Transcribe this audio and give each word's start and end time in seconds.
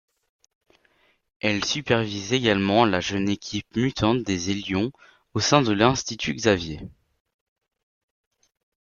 Elle 1.41 1.63
supervise 1.63 2.33
également 2.33 2.85
la 2.85 3.01
jeune 3.01 3.29
équipe 3.29 3.67
mutante 3.75 4.23
des 4.23 4.49
Hellions, 4.49 4.91
au 5.35 5.39
sein 5.39 5.61
de 5.61 5.71
l'Institut 5.71 6.33
Xavier. 6.33 6.79